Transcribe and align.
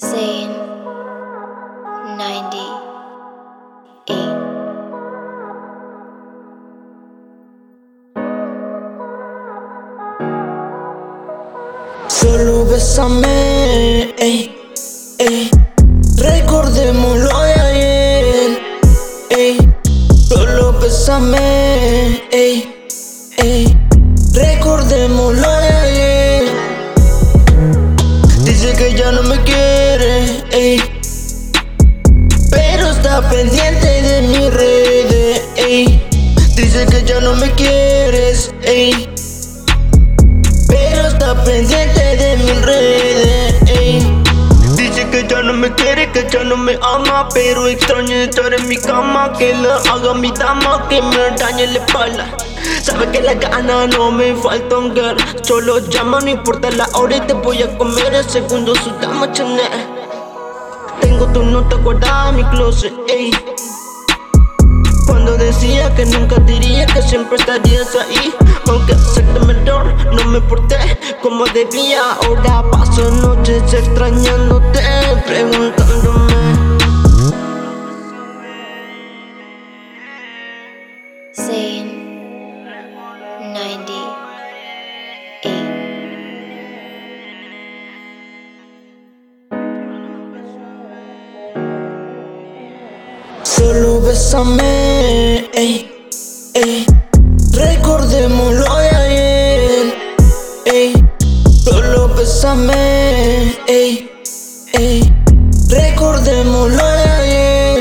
90 0.00 0.06
E. 4.06 4.14
Solo 12.06 12.64
bésame, 12.66 14.14
ey, 14.18 14.54
ey. 15.18 15.50
Recordémoslo 16.16 17.40
de 17.40 17.60
ayer, 17.60 18.62
ey. 19.30 19.58
Solo 20.28 20.72
bésame, 20.74 22.22
ey, 22.30 22.86
ey. 23.38 23.76
Recordémoslo 24.32 25.50
de 25.50 25.57
está 33.18 33.30
pendiente 33.30 34.02
de 34.02 34.22
mis 34.28 34.54
redes, 34.54 35.42
ey. 35.56 36.08
Dice 36.54 36.86
que 36.86 37.02
ya 37.04 37.20
no 37.20 37.34
me 37.34 37.50
quieres, 37.52 38.54
ey. 38.62 39.08
Pero 40.68 41.08
está 41.08 41.34
pendiente 41.44 42.16
de 42.16 42.36
mis 42.36 42.62
redes, 42.62 43.54
ey. 43.66 44.22
Dice 44.76 45.08
que 45.10 45.26
ya 45.26 45.42
no 45.42 45.52
me 45.52 45.74
quiere, 45.74 46.12
que 46.12 46.28
ya 46.30 46.44
no 46.44 46.56
me 46.56 46.78
ama 46.80 47.28
Pero 47.34 47.66
extraña 47.66 48.24
estar 48.24 48.54
en 48.54 48.68
mi 48.68 48.76
cama 48.76 49.32
Que 49.36 49.52
la 49.54 49.76
haga 49.90 50.14
mi 50.14 50.30
dama, 50.30 50.86
que 50.88 51.02
me 51.02 51.36
dañe 51.36 51.66
la 51.66 51.78
espalda 51.78 52.30
Sabe 52.80 53.08
que 53.10 53.22
la 53.22 53.34
gana 53.34 53.88
no 53.88 54.12
me 54.12 54.36
faltan, 54.36 54.94
girl 54.94 55.16
Solo 55.42 55.78
llama, 55.88 56.20
no 56.20 56.28
importa 56.28 56.70
la 56.70 56.88
hora 56.94 57.16
y 57.16 57.20
te 57.22 57.32
voy 57.32 57.62
a 57.62 57.78
comer 57.78 58.14
El 58.14 58.30
segundo 58.30 58.72
su 58.76 58.90
dama 59.00 59.32
Chanel 59.32 59.97
Tu 61.32 61.42
nota 61.42 61.76
guardada 61.76 62.30
en 62.30 62.36
mi 62.36 62.44
closet, 62.44 62.92
ey. 63.08 63.30
Cuando 65.06 65.36
decía 65.36 65.94
que 65.94 66.06
nunca 66.06 66.36
diría 66.40 66.86
que 66.86 67.02
siempre 67.02 67.36
estarías 67.36 67.94
ahí. 67.94 68.34
Aunque 68.68 68.92
acepté 68.92 69.40
mi 69.40 69.52
error, 69.52 69.94
no 70.12 70.24
me 70.26 70.40
porté 70.40 70.76
como 71.22 71.44
debía. 71.46 72.00
Ahora 72.24 72.62
paso 72.70 73.10
noches 73.10 73.72
extrañándote, 73.72 74.80
preguntándome. 75.26 76.28
Zane 81.34 81.97
Solo 93.68 94.00
bésame, 94.00 95.50
ey, 95.52 95.90
ey. 96.54 96.86
Recordémoslo 97.52 98.64
de 98.64 98.88
ayer, 98.96 99.94
ey. 100.64 101.04
Solo 101.64 102.08
bésame, 102.14 103.58
ey, 103.66 104.10
ey. 104.72 105.12
Recordémoslo 105.68 106.82
de 106.82 107.10
ayer 107.20 107.80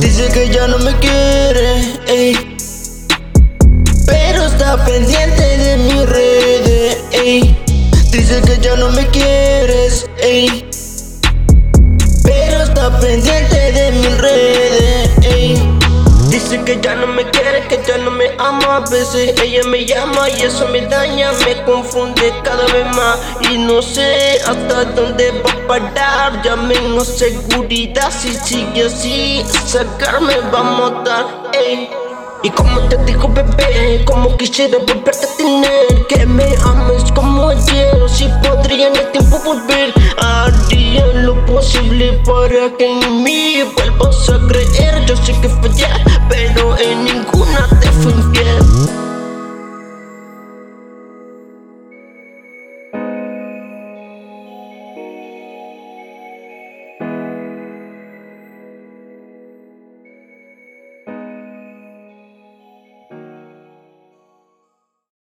Dice 0.00 0.28
que 0.34 0.50
ya 0.50 0.66
no 0.66 0.78
me 0.80 0.94
quiere, 0.98 1.98
ey. 2.08 2.56
Pero 4.04 4.44
está 4.44 4.84
pendiente 4.84 5.56
de 5.56 5.76
mis 5.78 6.06
redes, 6.10 6.98
ey. 7.12 7.56
Dice 8.12 8.42
que 8.42 8.58
ya 8.60 8.76
no 8.76 8.90
me 8.90 9.06
quieres, 9.06 10.04
ey. 10.20 10.68
Pero 12.22 12.62
está 12.64 13.00
pendiente 13.00 13.47
Dice 16.28 16.62
que 16.64 16.80
ya 16.80 16.94
no 16.94 17.06
me 17.06 17.24
quiere, 17.30 17.66
que 17.68 17.82
ya 17.86 17.98
no 17.98 18.10
me 18.10 18.26
ama. 18.38 18.76
A 18.76 18.80
veces 18.80 19.34
ella 19.42 19.62
me 19.68 19.84
llama 19.84 20.28
y 20.30 20.42
eso 20.42 20.66
me 20.68 20.82
daña 20.82 21.32
Me 21.44 21.62
confunde 21.64 22.32
cada 22.42 22.64
vez 22.66 22.86
más. 22.96 23.18
Y 23.50 23.58
no 23.58 23.82
sé 23.82 24.38
hasta 24.46 24.84
dónde 24.84 25.30
va 25.42 25.50
a 25.50 25.66
parar. 25.66 26.42
Ya 26.42 26.56
menos 26.56 27.08
seguridad 27.08 28.10
si 28.10 28.34
sigue 28.34 28.86
así 28.86 29.44
Sacarme 29.66 30.36
va 30.52 30.60
a 30.60 30.62
matar, 30.62 31.26
ey. 31.52 31.90
Y 32.42 32.50
como 32.50 32.80
te 32.82 32.96
digo 32.98 33.28
bebé, 33.28 34.04
como 34.04 34.36
quisiera 34.36 34.78
volverte 34.78 35.26
a 35.26 35.36
tener 35.36 36.06
Que 36.08 36.24
me 36.24 36.44
ames 36.64 37.10
como 37.12 37.27
que 42.66 42.90
en 42.90 43.22
mí 43.22 43.62
vuelvas 43.76 44.28
a 44.28 44.38
creer. 44.48 45.04
Yo 45.06 45.16
sé 45.16 45.32
que 45.40 45.48
fallé, 45.48 45.86
pero 46.28 46.76
en 46.76 47.04
ningún 47.04 47.37